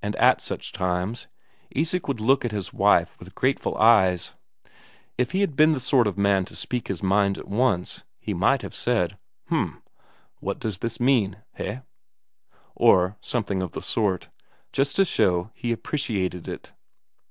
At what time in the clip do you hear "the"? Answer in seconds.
5.72-5.80, 13.72-13.82